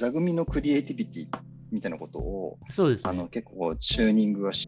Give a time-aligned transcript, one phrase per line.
[0.00, 1.26] 座組のクリエイティビティ
[1.70, 3.10] みたいなことを、そうですね。
[3.10, 4.66] あの結構チューニングはし、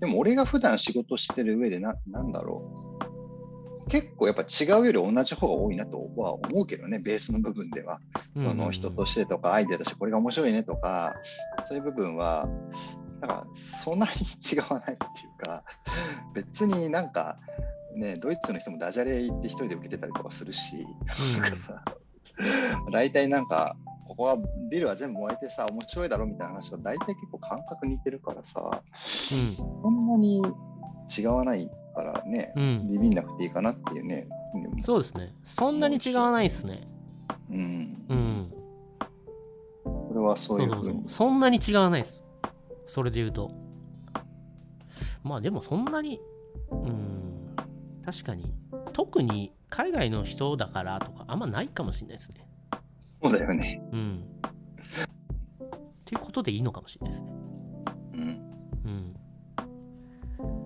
[0.00, 2.56] でも俺が普段仕事してる上でな、なんだろ
[3.86, 3.88] う。
[3.88, 8.00] 結構やっぱ違うより同じ方が多いなとは思うけどね、ベースの部分では。
[8.36, 11.14] その人としてとか、アイデアとしてこれが面白いねとか、
[11.68, 12.48] そういう部分は、
[13.20, 15.62] なんかそんなに違わないっていうか、
[16.34, 17.36] 別になんか、
[17.94, 20.74] ね、ドイツの人もダジャレ言って一人で受けてたりとかするし、
[21.40, 21.84] なんかさ、
[22.90, 23.76] 大体なんか、
[24.12, 24.36] ここは
[24.70, 30.42] ビルは全部燃えてさ、面白いだろみたいな話は大体結構感覚似てるからさ、そんなに
[31.18, 32.90] 違わないからね、うん。
[32.90, 34.28] ビビんなくていいかなっていうね。
[34.84, 35.34] そうですね。
[35.46, 36.82] そんなに違わないですね。
[37.50, 38.04] うん。
[38.10, 38.52] うん。
[39.82, 41.04] これはそういうふうに。。
[41.08, 42.26] そんなに違わないです。
[42.86, 43.50] それで言うと。
[45.22, 46.20] まあでもそんなに、
[46.70, 47.14] うん、
[48.04, 48.52] 確かに、
[48.92, 52.41] 特に海外の人だからとか、あんまないかもしれないですね。
[53.22, 53.82] そうだよね。
[53.92, 54.00] うん。
[54.00, 54.04] っ
[56.04, 57.62] ていうことでいいのかもしれないですね。
[58.14, 58.28] うん。
[58.84, 58.88] う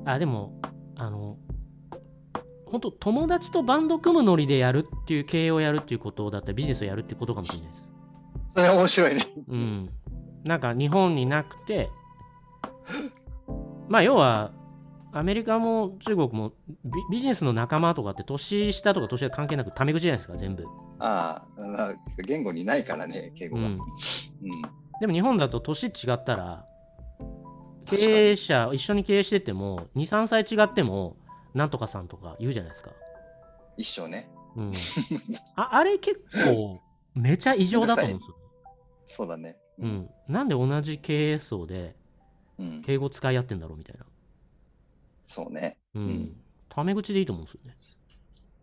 [0.02, 0.08] ん。
[0.08, 0.60] あ、でも、
[0.96, 1.36] あの、
[2.66, 7.90] 本当友達とバンド組むノリでやるっていう経営をやるっていうことだったらビジネスをやるってことかもしれないです。
[8.56, 9.26] それは面白いね。
[9.48, 9.90] うん。
[10.44, 11.90] なんか日本になくて、
[13.88, 14.52] まあ要は、
[15.12, 16.52] アメリカも中国も
[16.84, 20.64] ビビジネスの仲間とかって年下とか年下関係なくタメ口じゃないですか、全部。
[20.98, 21.94] ああ、まあ
[22.26, 23.62] 言語にないからね、敬語が。
[23.62, 23.78] うんうん。
[25.00, 26.66] でも日本だと年違ったら、
[27.86, 31.16] 経営者、一緒に経営してても、2、3歳違っても、
[31.54, 32.90] なんとかさんとか言うじゃないですか。
[33.76, 34.28] 一生ね。
[34.56, 34.72] うん。
[35.56, 36.80] ああれ結構、
[37.14, 38.36] めちゃ異常だと思うんですよ。
[39.06, 39.56] そうだね。
[39.78, 40.10] うん。
[40.28, 41.94] なんで同じ経営層で
[42.58, 42.82] うん。
[42.82, 44.04] 敬語使い合ってんだろうみたいな。
[45.26, 45.78] そうね。
[45.94, 46.02] うん。
[46.02, 46.36] うん
[46.68, 47.76] タメ口でいいと思うんですよね。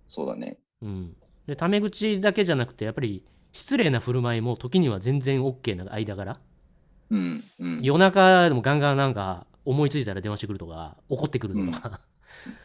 [0.07, 0.59] そうだね。
[0.83, 1.15] うん。
[1.47, 6.39] で、タメ口だけじゃなくて、やっぱり失礼な振る舞いも時には全然 OK な間柄。
[7.09, 7.43] うん。
[7.59, 7.79] うん。
[7.81, 12.01] 夜中でもガンガンなんか思いついたら電話してくるとか、怒ってくるとか、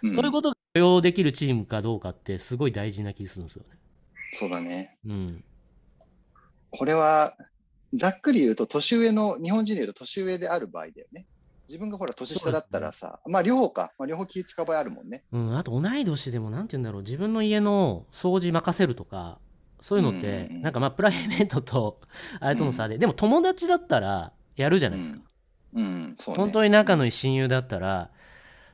[0.03, 3.79] うん そういうことが許容できるチームかどうかってすごい大事な気がするんですよね。
[4.33, 4.99] そうだね。
[5.07, 5.45] うん。
[6.71, 7.37] これは、
[7.95, 11.27] ざっくり言うと、年上の、日本人で言うと年上である場合だよね。
[11.69, 15.25] 自分がほら、年下だったらさ、まあ両方か、まあ、両方気使う場合あるもんね。
[15.33, 19.39] うん、あと同い年でもなんて言うんだろう、自分の家の掃除任せるとか、
[19.81, 22.01] そういうのって、うんうんうんなんかまあプライベートと
[22.41, 25.21] あれとの差で、でも友達だったらやるじゃないですか。
[25.75, 26.43] うん、そうね。
[26.43, 28.19] 本当に仲のいい親友だったら、うん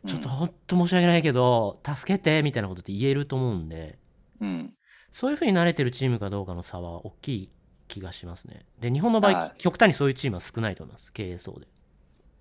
[0.06, 3.98] ちょっと本当申し訳ないけど、助けてみたいなことって言えると思うんで、
[4.40, 4.74] うん。
[5.12, 7.50] そういうふうに慣れてるチームかどうかの差は大きい
[7.88, 8.66] 気がしますね。
[8.80, 11.66] で、日本の場合は、い極端にそういうチームは少ないと思います、経営層で。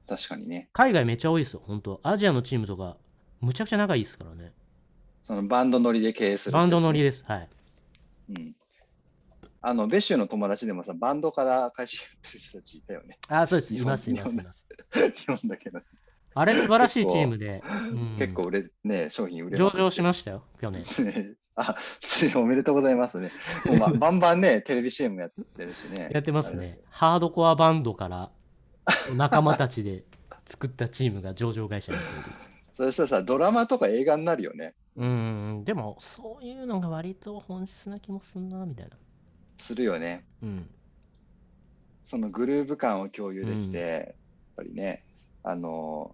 [0.08, 0.70] 確かにね。
[0.74, 2.98] 海外めっちゃ多いですよ、本当アジアのチームとか、
[3.42, 4.54] むちゃくちゃ仲いいですからね。
[5.22, 7.06] そのバンド乗りで経営する、バンド乗りで。
[7.06, 7.24] です。
[7.26, 7.50] はい。
[8.30, 8.56] うん。
[9.62, 13.18] あの、ベッシュの友達でもさ、バンドから会社やってる人たちいたよね。
[13.30, 13.76] あ、そうです。
[13.76, 14.68] います、います、います。
[15.16, 15.80] 日本だけど、
[16.36, 20.84] あれ素晴らしいチームで、うん結構売れ、ね、商品売れ上場しまましたよ、去年。
[21.56, 21.76] あ、
[22.36, 23.30] おめでとうございますね。
[23.66, 26.10] もう、ま、バンバンね、テレビ CM やってるしね。
[26.12, 26.80] やってますね。
[26.90, 28.32] ハードコアバンドから
[29.16, 30.04] 仲間たちで
[30.46, 32.30] 作ったチームが上場会社になっている。
[32.74, 34.74] それしたらさ、ドラマとか映画になるよね。
[34.96, 38.92] うん、でもそういうのが割と本質な気もすんな、みたいな。
[39.58, 40.26] するよね。
[40.42, 40.70] うん。
[42.06, 44.24] そのグルーヴ感を共有できて、うん
[44.56, 45.04] やっぱりね、
[45.44, 46.14] あの、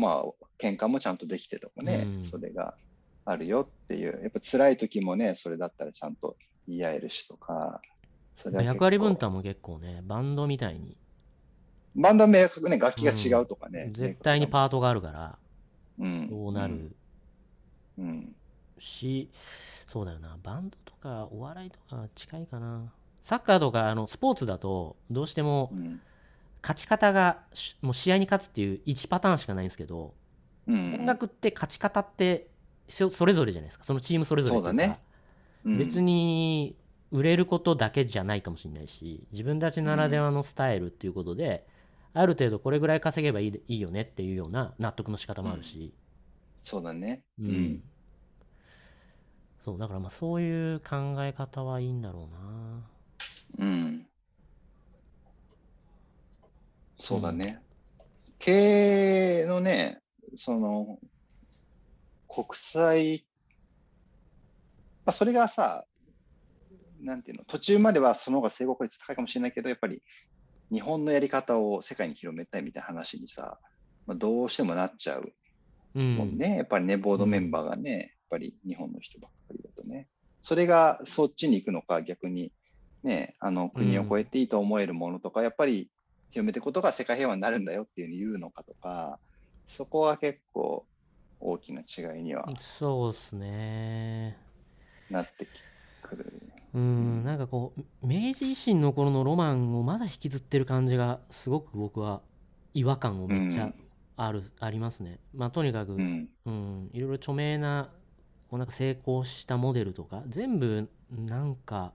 [0.00, 0.24] まあ、
[0.58, 2.74] 喧嘩もちゃんとできてとかね、うんそれが
[3.24, 7.80] あるよっていう、やっぱ辛い時もね、それだったらちゃんと言い合えるしとか、
[8.44, 10.96] 役割分担も結構ね、バンドみたいに、
[11.96, 13.90] バンドは明確ね、楽器が違うとかね。
[13.92, 15.38] 絶対にパートがあるから、
[15.98, 16.94] うん、そうなる
[17.98, 18.36] うん。
[18.78, 19.30] し、
[19.86, 22.92] そうだよな、バンドとかお笑いとか近いかな。
[23.22, 26.00] サッカーとかあのスポーツだと、どうしてもうん。
[26.62, 30.14] 勝ち方がしもう試合に勝つっていう1パターンしかないんですけど、
[30.66, 30.94] うん。
[30.94, 32.48] 音楽って勝ち方って
[32.88, 34.98] そそれぞれじゃないですかそのチームそれぞれだね
[35.64, 36.76] うん別に
[37.12, 41.66] 売れることだけじゃないかもしれないし自分たちならではのスタイルっていうことで、
[42.18, 45.92] ある程度これぐらい稼げばいいいいよねっていうような納得の仕方もあるし、
[46.62, 47.22] そうだね。
[47.38, 47.82] うん
[49.64, 52.28] そうだからまあそういう考え方はいいんだろ
[53.58, 54.06] うなうん。
[56.98, 57.60] そうだね。
[58.38, 60.00] 経営のね、
[60.36, 60.98] その、
[62.28, 63.26] 国際、
[65.04, 65.84] まあ、それがさ、
[67.02, 70.02] なんていうの、途中まではその方が成功率高いかもしれないけど、やっぱり
[70.72, 73.58] 日本のやり方を世界に広めたいみたいな話にさ、
[74.06, 75.32] まあ、どうしてもなっちゃう
[75.94, 76.56] うんもんね。
[76.56, 80.08] やっぱりね、ボードメンバーがね、やっぱり日本の人ばっかりだとね。
[80.42, 82.52] それがそっちに行くのか、逆に、
[83.02, 85.90] ね、あの国を越えていいと思えるものとか、やっぱり
[86.30, 89.18] 広めていくことが世界平和になるんだよっていうふうに言うのかとか、
[89.66, 90.86] そこは結構
[91.40, 94.36] 大きな違いにはそうですね。
[95.10, 95.46] なって
[96.02, 96.45] くる。
[96.76, 102.20] うん、なんかこう、明治維新の頃のロマンをまだ引きずってる感じが、すごく僕は
[102.74, 103.72] 違和感をめっちゃ
[104.18, 105.18] ある、ありますね。
[105.34, 106.28] まあ、とにかく、うん。
[106.44, 107.88] うん、いろいろ著名な、
[108.50, 111.94] こうなんか成功したモデルとか、全部、なんか、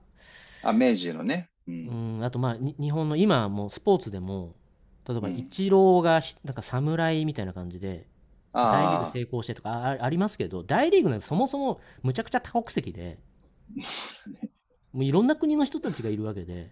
[0.64, 1.48] あ、明治のね。
[1.68, 1.70] う。
[1.70, 4.56] うんん、あとまあ、に日本の今もうスポーツでも、
[5.08, 8.08] 例えばうんイチローがひなんか侍みたいな感じで、
[8.52, 13.20] 大リーグあ成功してとかあありますけど、大リーグなんてそもそもむちゃくちゃ多国籍で、
[14.92, 16.70] もういろんな国の人たちがいるわけで、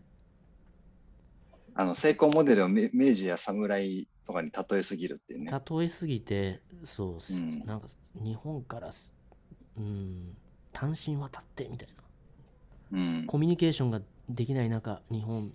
[1.75, 5.51] あ、あの成功モデルをめ明治や侍とかに例えすぎるっていうね。
[5.51, 9.15] 例えすぎて、そう、すうんなんか日本からす、
[9.77, 10.37] うん、
[10.73, 11.89] 単身渡ってみたい
[12.93, 13.27] な、うん。
[13.27, 15.53] コミュニケーションができない中、日本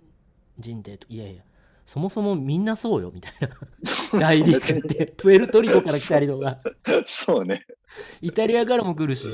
[0.58, 1.42] 人でと、いやいや、
[1.86, 6.58] そもそもみんなそうよみたいな、大リーグって、 プエルトリコから来たりとか、
[7.06, 7.64] そうね。
[8.20, 9.28] イタリアからも来るし、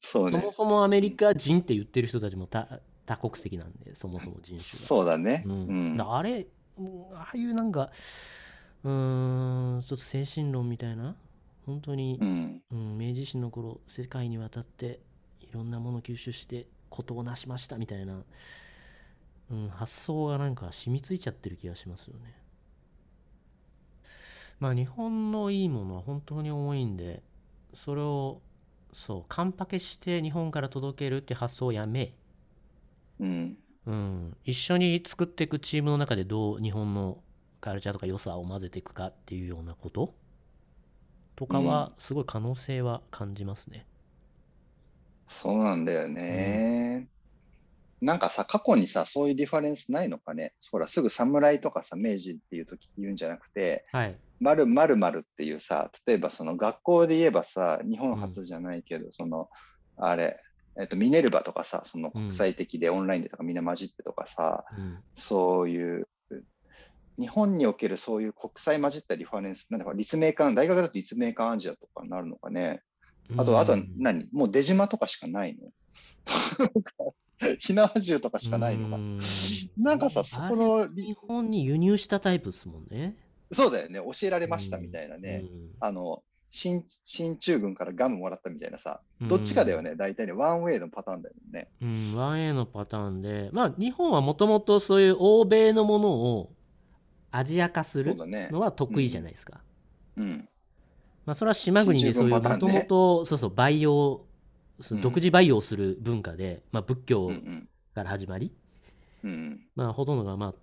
[0.00, 0.52] そうねそも。
[0.52, 4.62] そもアメリカ人って言ってる人たちも多多国籍なんで、そもそも人種が。
[4.64, 5.44] そうだね。
[5.46, 5.96] ううんん。
[5.96, 6.46] だあれ、
[6.76, 7.92] うんああいうなんか、
[8.82, 11.14] うーん、ちょっと精神論みたいな、
[11.66, 12.62] 本当にう、ん。
[12.72, 14.98] うん、明治維新の頃、世界に渡って、
[15.40, 18.22] いろんなものを吸収して、ことを成しましたみたいな、
[19.52, 22.34] うん、発想がなんか染みついちゃってる気がしますよね。
[24.58, 27.22] まあ、日本のいいものは本当に多いんで、
[27.74, 28.40] それを、
[28.92, 32.14] そう、カンパケして日本から届けるって発想をやめ、
[33.20, 33.56] うん。
[33.86, 37.18] うん、一緒に作っていくチームの中でどう日本の
[37.60, 40.14] カルチャーとか良さを混ぜていくかっていうようなこと？
[41.36, 43.86] とかはすごい可能性は感じますね。
[45.26, 47.08] そうなんだよね。
[48.02, 50.52] なんかさ、過去にさ、そういうリファレンスないのかね？
[50.70, 54.18] ほら、すぐ侍とかさ、明治っていう時言うんじゃなくて、はい。
[54.40, 59.48] 〇〇〇っていうさ、例えばその学校で言えばさ、日本初じゃないけど、その、
[59.96, 60.40] あれ、
[60.80, 64.98] えっと、ミネルヴァとかさ、その国際的でオンラインでとかみんな混じってとかさ、うん。
[65.16, 66.08] そういう、
[67.18, 72.80] 日本におけるそういう国際混じったリファレンス、なんだか立命館、大学だと立命館アジアとかになるのかね？
[73.36, 74.26] あと、あとはうん何？
[74.32, 75.70] もう出島とかしかないの？
[77.58, 78.98] 火縄銃とかしかないのかう。
[78.98, 79.20] ん
[79.78, 83.16] なんかさ、そこの、日本に輸入したタイプですもんね。
[83.52, 85.38] そうだよね、教えられましたみたいなうね。
[85.38, 85.48] ん
[85.80, 91.68] あの、新新中軍からガムもらったみたいなさ、どっちかだよね、大体ね、ワンウェイのパターンだよね。
[91.80, 96.52] うん、1A のパターンで、まあ、日本はもともとそういう欧米のものを
[97.30, 98.14] アジア化する。
[98.16, 99.62] のは得意じゃないですか。
[100.16, 100.48] うん。
[101.24, 104.26] まあ、それは島国でそういうもともと、そうそう、培養、
[104.80, 107.68] そううん独自培養する文化で、まあ、仏うん教うん。
[107.94, 108.54] から始まり、
[109.24, 110.54] うんまあ、ほとんどが、ま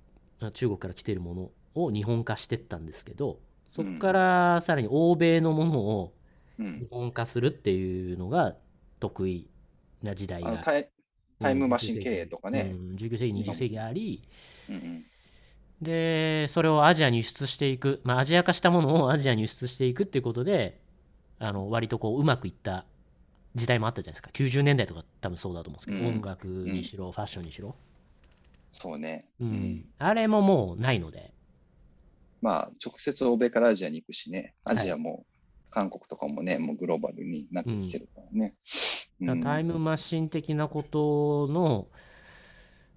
[0.42, 3.40] あ、中国から来てるものを日本化してったんですけど、
[3.72, 6.14] そこからさらに欧米のものを
[6.60, 6.88] うん日。
[6.90, 8.56] 本化するっていうのが
[9.00, 9.50] 得意
[10.04, 10.68] な時代が。
[11.40, 12.72] タイムマシンうん経営とかね。
[12.74, 14.28] うん19世紀、20世紀あり、
[14.70, 15.06] うんうん。
[15.82, 20.82] で、それをアジアに輸出していく、まあ、アジア化したものをアジアに輸出していくっていうことで、
[21.40, 22.86] あの割とこううまくいった
[23.60, 24.32] 時代もあったじゃないですか。
[24.34, 27.76] 90年代とか多分そうだと思うんですけど、うん音楽にしろ、ファッションにしろ。
[28.74, 29.26] そうね。
[29.40, 31.34] うんあれももうないので、
[32.42, 35.26] まあ、直接欧米からアジアに行くしね、アジアも
[35.70, 38.56] 韓国とかもね、もうグローバルになってきてるからね。
[39.20, 41.88] らタイムマシン的なことの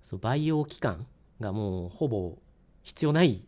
[0.08, 1.06] そう培養期間
[1.40, 2.38] がもうほぼ
[2.82, 3.46] 必要ない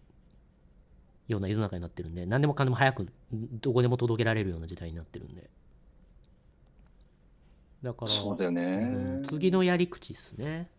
[1.28, 5.50] ような世の中になってるんで、何でもかんでも早くどこでも届けられるような時代になってるんで。
[7.84, 9.26] だから、そうだよねうん。
[9.28, 10.70] 次のやり口ですね。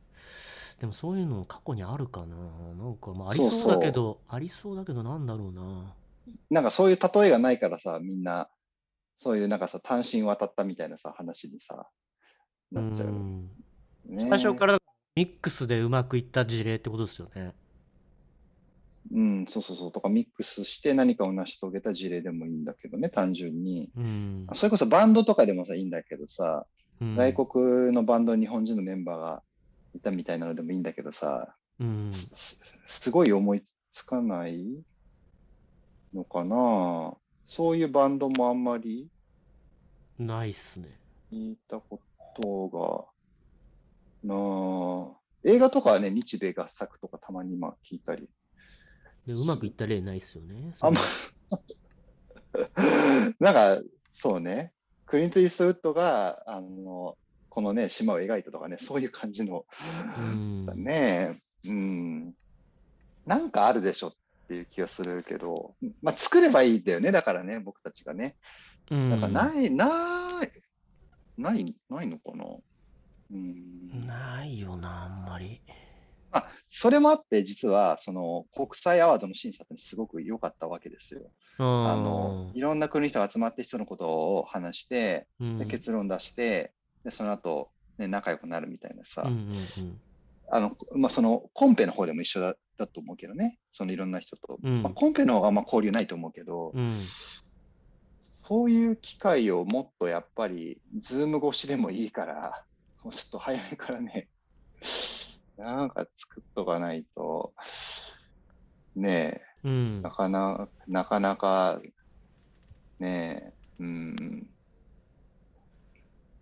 [0.80, 5.94] でもそういうの過去にあるかななんかまあありそうそうだけど、ありそうだけどなんだろうな。
[6.50, 8.50] なんかそういう例えがないからさ、みんな、
[9.18, 11.88] そういうなんかさ、単身渡ったみたいなさ、話にさ、
[12.72, 13.08] なっちゃう。
[13.10, 13.50] ん
[14.06, 14.78] ね、最初から
[15.16, 17.54] ミックスでうまくいった事例ってことですよね。
[19.14, 19.92] うん、そうそうそう。
[19.92, 23.92] とかミックスして何かを成し遂げた事例でもいいんだけどね、単純に。
[23.96, 26.66] うんそれこそバンドとかでもさ、いいんだけどさ、
[27.02, 29.44] うん外国のバンドに日本人のメンバーが
[29.94, 34.82] いたみたいなのでもいいんだけどさ、うんすすすごい思いつかない
[36.14, 37.18] のかな？
[37.46, 39.08] そういうバンドもあんまり
[40.18, 40.90] ないっすね。
[41.32, 42.00] 聞いたこ
[42.42, 43.06] とが
[44.24, 48.28] なあ映画とかはね、日米合作とかたまにまあ聞いたり。
[49.28, 50.74] でうまくいった例ないっすよね。
[50.82, 51.02] あんま
[53.40, 53.82] なんか、
[54.14, 54.75] そうね。
[55.16, 57.16] クリント・イーストウッドが、あの、
[57.48, 59.66] このね、島を描いたとかね、そういう感じの、
[60.18, 62.34] うんねえ、うん、
[63.26, 64.14] なんかあるでしょっ
[64.50, 68.36] ていう気がするけど、まあ、作ればいいんだよね、だからね、僕たちがね。
[68.92, 72.46] うんなんかない、ない、ない、ないのかな。
[73.32, 74.06] うん。
[74.06, 75.62] ないよな、あんまり。
[76.36, 81.32] あ、それもあって、実は、その、国際アワードの審査ってすごく良かったわけですよ。
[81.58, 85.58] ああの、いろんな国の人が集まって人のことを話して、うん。
[85.60, 86.74] で結論出して、
[87.06, 89.24] で、その後、ね、仲良くなるみたいなさ、
[90.51, 94.60] あの、まあ、その、コンペの方でも一緒だだと思うけどね、そのいろんな人と。
[94.62, 94.84] うん。
[94.84, 97.00] まあ、コンペの方があんま交流ないと思うけど、うん。
[98.44, 102.65] そういう機会をもっとやっぱり、ズーム越しでもいいから、
[103.04, 104.27] もうちょっと早めからね、
[105.58, 107.54] なんか作っとかないと、
[108.96, 109.88] ねうん。
[110.00, 111.82] え、なかななかなか、
[113.00, 114.48] ねえ、うん、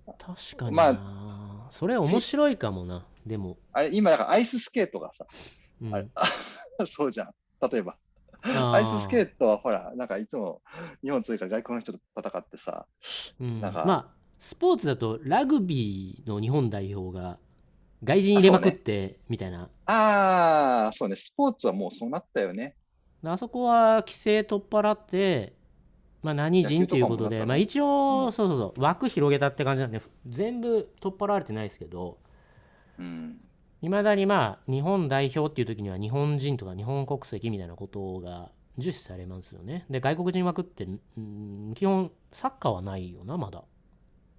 [0.05, 3.57] 確かにまな、それ面白いかもな、でも。
[3.71, 5.25] あれ、今、だからアイススケートがさ、
[5.81, 5.93] うん。
[5.93, 6.07] あれ
[6.85, 7.31] そうじゃん。
[7.71, 7.97] 例えば、
[8.57, 10.61] あアイススケートはほら、なんかいつも
[11.01, 12.87] 日本強いから外国の人と戦ってさ、
[13.39, 13.61] うん。
[13.61, 13.85] なんか。
[13.85, 17.39] まあ、スポーツだとラグビーの日本代表が
[18.03, 19.69] 外人入れまくってみたいな。
[19.85, 22.75] ああ、そうね、スポーツはもうそうなったよね。
[23.23, 25.53] あそこは規制取っ払って、
[26.21, 32.17] まあ、何人っていうことで、まあ、一応、うんそうそうそう、枠広げたって感じなんで、全部取っ払われてないですけど、
[32.99, 33.39] うん。
[33.81, 39.85] いまだにまあ、日本代表っていう時には日本人とか日本国籍みたいなことが重視されますよね。
[39.89, 43.63] で、外国人枠って、うん基本、サッカーはないよな、まだ。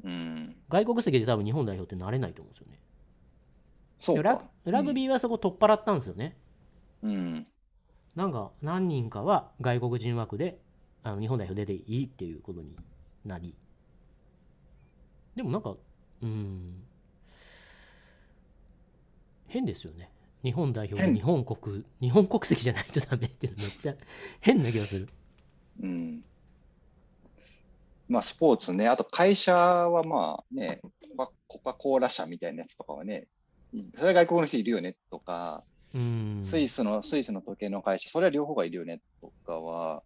[0.05, 0.57] うん。
[0.69, 2.79] 外国籍で多分日本代表ってなれないと思うんですよね。
[4.05, 4.39] そうラ
[4.83, 6.37] グビーはそこ取っ払ったんですよね。
[7.03, 7.47] うん。
[8.15, 10.59] なんか何人かは外国人枠で
[11.03, 12.77] あの日本代表出ていいっていうことに
[13.25, 13.55] なり。
[15.35, 15.75] でもなんか、
[16.23, 16.83] うん、
[19.49, 20.11] 変ですよね。
[20.43, 23.95] 日本代表日本国、日本国籍じゃないとダメっていうのめっちゃ
[24.41, 25.09] 変な気がする。
[25.83, 26.25] うん。
[28.09, 30.83] まあ、スポーツね、あと会社はまあね、
[31.47, 33.27] コカ・コーラ社みたいなやつとかはね、
[33.97, 35.65] それは外国の人いるよねとか、
[35.95, 36.41] うん。
[36.43, 40.03] スイスの、スイスの時計の会社、それは両方がいるよねとかは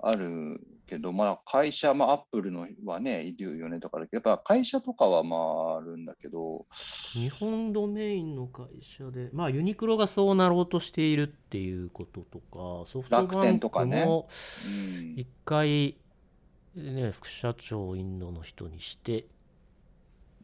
[0.00, 6.66] あるけど、まあ会社、まあアップルのはね、いるよねとかあるけど、やっぱ会社とかはまああるんだけど、
[7.12, 14.28] 日本ドメインの会社で、まあユニクロがそうなろうとしているっていうこととか、ソフト楽バンク天とかねも
[14.64, 15.14] うん。
[15.18, 15.96] 一回、
[16.74, 19.26] ね、副社長をインドの人にして、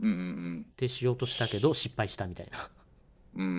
[0.01, 2.71] うんうんってしようとしたけど失敗したみたいな。
[3.37, 3.47] うん。
[3.47, 3.51] う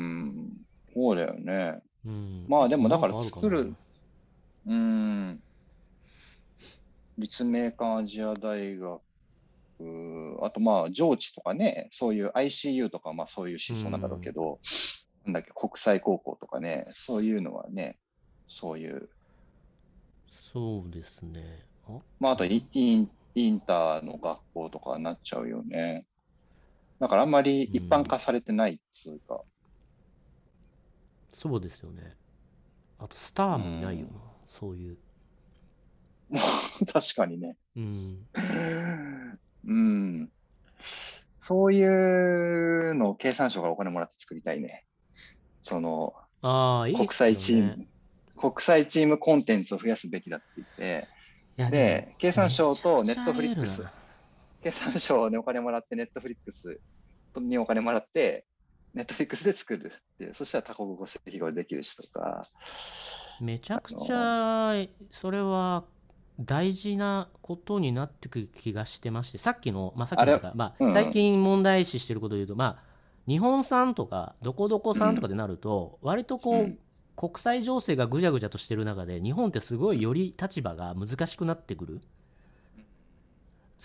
[0.41, 0.51] ん。
[0.93, 1.81] そうだよね。
[2.05, 3.73] うん、まあでもだからなんあかな作る
[4.67, 5.39] うん。
[7.17, 9.01] 立命館アジア大学、
[10.41, 14.59] あとまあ上智とかね、そういう ICU とかまあそういう思想なんだろうけど、
[15.23, 17.97] なんだっけ、国際高校とかね、そういうのはね、
[18.47, 19.09] そういう、
[20.53, 21.65] そうですね。
[21.87, 21.99] あ？
[22.19, 26.05] まああとイインインターの学校とかになっちゃうよね。
[26.99, 29.43] だからあんまり一般化されてないっつうか、
[31.31, 32.15] そうですよね。
[32.97, 34.13] あとスターもいないよな、
[34.47, 34.97] そういう。
[36.91, 37.57] 確かにね。
[37.75, 38.27] うん。
[39.67, 40.29] うん。
[41.37, 44.85] そういうのを経産省からお金もらって作りたいね。
[45.63, 46.99] その、ああ、いいね。
[46.99, 47.87] 国際チーム、
[48.37, 51.09] 国際チームコンテンツを増やすべきだって言って、
[51.71, 53.83] で、経産省とネットフリックス
[54.71, 56.79] くちゃあり得るな、経産省にお金もらって、ネットフリックス
[57.39, 58.45] にお金もらって、
[58.93, 62.47] ネットフリックスで作るっていう、そしたら多国語籍ができるしとか、
[63.41, 64.73] めちゃくちゃ
[65.11, 65.83] それは
[66.39, 72.83] 大事なことになってくる気がしてましてさっきの、まあ、さっきのまあ、最近問題視してることで言うと、まあ、
[73.27, 76.79] 日本産とかどこどこ産とかでなると、割とこう、うん。
[77.17, 82.01] 国際情勢がぐちゃぐちゃとしてる中で日本ってすごいより立場が難しくなってくる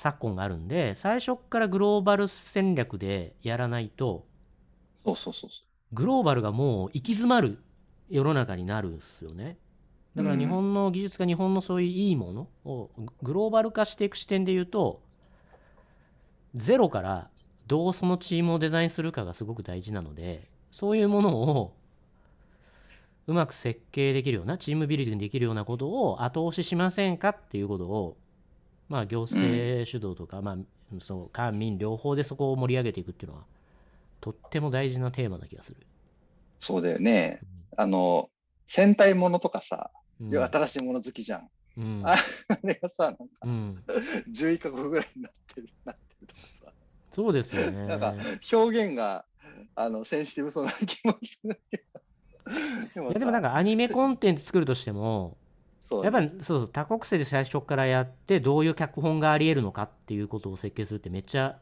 [0.00, 4.26] 昨今があるんで最初からグローバル戦略でやらないと
[5.04, 7.59] そうそうそうそグローバルがもう行き詰まる
[8.09, 9.57] 世の中になるんですよね。
[10.14, 12.90] だからうん日本の技術が日本のそういういいものを
[13.23, 15.02] グローバル化していく視点で言うと
[16.57, 17.30] ゼロから
[17.69, 21.76] どうそのチームをデザインするかがすごく大事なのでそういうものを
[23.28, 28.16] うまく設計できるようなチームビルディングできるようなことを後押ししませんかっていうことを
[28.90, 30.56] まあ行政主導とか、まあ
[31.00, 33.44] そう官民両方でそこを盛り上げていくっていうのは
[34.20, 35.76] とっても大事なテーマな気がする。
[35.80, 35.85] う。
[36.59, 37.40] そうだよね。
[37.76, 38.28] あの、
[38.66, 41.49] 戦隊ものとかさ、新しいもの好きじゃん。
[41.78, 42.14] うんあ
[42.49, 43.82] あれがさ、なんかうん、
[44.32, 46.73] 11カ国ぐらいになってるなってるとかさ。
[47.12, 47.87] そうですよね。
[47.87, 48.14] なんか
[48.52, 49.25] 表現が
[49.76, 52.00] あのセンシティブそうな気もするけど。
[52.94, 55.38] でいやでもなんかアニメコンテンツ作るとしても、
[55.90, 61.59] そうやっぱりそうそう多国籍で最初からやってどういう脚本がありえるのかっていうことを設計するってめっちゃ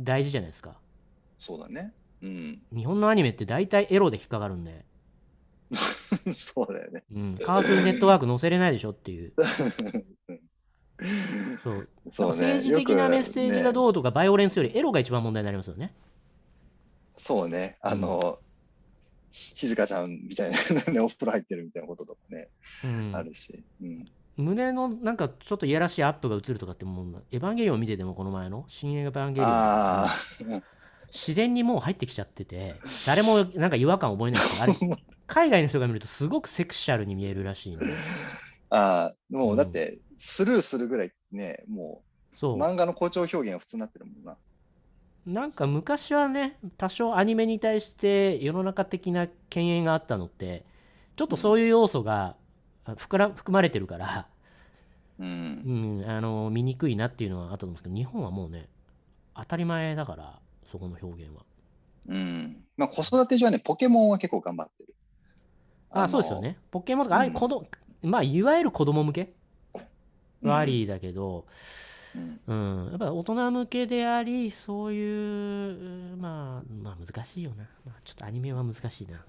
[0.00, 0.74] 大事じゃないですか
[1.38, 1.92] そうだね。
[2.20, 2.62] うん。
[2.74, 4.84] 日本のアニメって大体エロで引っかかるんで、
[6.32, 7.04] そうだよね。
[7.14, 9.32] うん、カートゥーンネットワーク載せれないでしょっていう
[11.62, 12.54] そうそうね。
[12.54, 15.94] 政治的なメッセージがねどうとかバイオレンスよりエロが一番問題になりますよね
[17.16, 17.78] そうね。
[17.82, 18.40] あの、
[19.32, 20.56] 静香ちゃんみたいな、
[20.92, 22.48] ね、お風呂入ってるみたいなこととかね、
[22.84, 23.16] うん。
[23.16, 23.64] あるし。
[23.82, 24.04] うん。
[24.36, 30.62] 胸のなんかちょっといやらしいアップが映るとかってもうエヴァンゲリオン見ててもこの前の新エヴァンゲリオン。
[31.12, 37.86] 自然にもう入ってきちゃってて誰もなんか違和感覚えないんですけどあれ 海外の人が見るとすごくセクシャルに見えるらしいんで。
[38.70, 42.02] ああ、もううんだって、スルーするぐらいね、も
[42.34, 42.56] そう。
[42.56, 44.36] う漫画の校長表現が普通になってるもんな。
[45.28, 50.64] なんか昔はね多少アニメに対して世の中的な敬遠があったのって
[51.16, 52.34] ちょっとそういう要素が
[52.86, 54.26] あ含まれてるから、
[55.18, 55.24] う。
[55.24, 58.68] うんん、あの見にくいなっていうのはあったと思うんですけど日本はもうね
[59.36, 61.42] 当たり前だからそこの表現は
[62.08, 62.64] うん。
[62.78, 64.94] まあ子育て上はね、ポケモンは結構頑張ってる。
[65.90, 67.66] あのそうですよねポケモンとかああいううん子供、
[68.02, 69.34] まあいわゆる子供向け
[70.42, 71.44] うんはありだけど、うん。
[72.46, 79.24] うん、やっぱ大人向けでありそういうまあまあ難しいよな、まあ、ちょっとアニメは難しいな。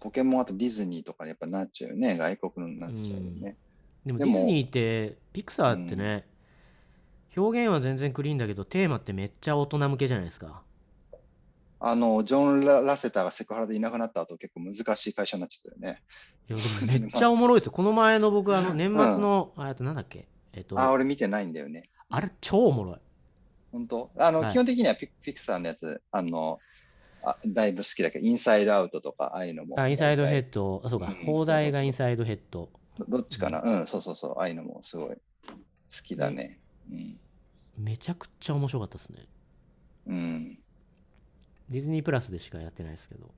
[0.00, 2.16] ポケモンあとディズニーとかにやっぱなっちゃうよね。
[2.16, 3.56] 外国のになっちゃうよね。
[4.04, 6.26] でもでもディズニーってピクサーってね、
[7.36, 10.62] 表現は全然クリーンだけどテーマってめっちゃ大人向けじゃないですか。
[11.84, 16.02] あの、ジョン・ララセターがセクハラでいなくなった後、結構難しい会社になっちゃったよね。
[16.86, 17.72] めっちゃおもろいですよ。
[17.72, 20.26] この前の僕あの年末の、あえっとなんだっけ？
[20.52, 21.88] えっとあ、あ俺見てないんだよね。
[22.20, 22.96] れ超おもろい。
[23.72, 24.10] 本当？
[24.18, 24.52] あの、はい。
[24.52, 26.60] 基本的にはピピクサーのやつ、あの、
[27.22, 29.80] あだいぶ好きだけど、インサイドアウトとか、ああいうのも。
[29.80, 30.82] あインサイドヘッッド。
[30.84, 31.06] あそうか。
[31.06, 31.24] うん。
[31.24, 32.68] 放題がインサイドヘッド。
[32.98, 33.04] ド。
[33.06, 33.62] どっちかな？
[33.62, 34.34] うん、そうそうそう。
[34.38, 35.18] ああいうのもすごい好
[36.04, 36.58] きだね。
[36.90, 37.18] うん。
[37.78, 39.26] めちゃくちゃ面白かったですね。
[40.06, 40.58] うん。
[41.70, 43.30] ディズニープラスでしかやってないですけど、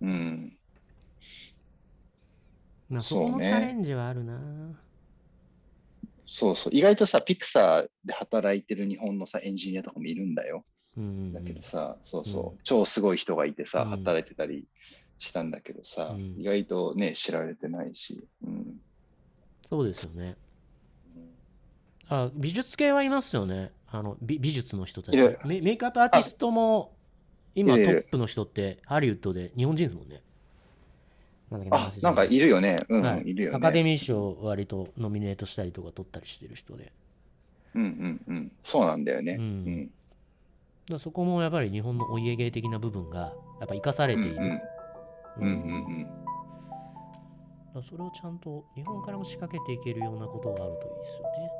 [0.00, 0.08] うん。
[0.08, 0.56] うん。
[2.88, 4.38] まあ、そこのチャレンジはあるな、
[6.26, 6.76] そうそう。
[6.76, 10.64] 意外とさ、ピクサーで働いてる日本のさ、エンジニアとかもいるんだよ。
[10.96, 12.58] うんだけどさ、そうそう、うん。
[12.62, 13.90] 超すごい人がいてさ、うん。
[13.90, 14.64] 働いてたり
[15.18, 16.36] したんだけどさ、うん。
[16.38, 18.24] 意外とね、知られてないし。
[18.46, 18.80] うん。
[19.68, 20.36] そうですよね。
[22.08, 23.72] あ美術系はいますよね。
[23.88, 25.16] あの美美術の人たち。
[25.16, 26.94] メメイクアップアーティストも
[27.54, 30.22] 今トップの人ってハリウッドで日本人ですもんね
[31.50, 32.78] なんだっけあ、なんかいるよね。
[32.88, 33.56] うん、はいいるよね。
[33.56, 36.94] アカデミー賞割とノミネートしたりとか取ったりしてる人でだか
[37.74, 38.52] うんうんうん。
[38.62, 39.36] そうなんだよね。
[39.38, 39.90] うんうん。
[40.88, 44.62] らそこもやっぱり日本のお家芸的な部分がやっぱ生かされている、うんうん
[45.38, 46.06] うんうん
[47.74, 51.50] だからそれをちゃんと日本からも仕掛けていけるようなことがあるといいですよね。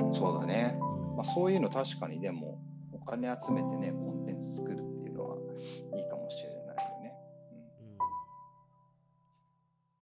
[0.00, 0.12] うん。
[0.12, 0.76] そうだね。
[0.80, 2.58] うんまあ、そういうの確かにでも、
[2.92, 4.86] お金集めてね、コンテンツ作る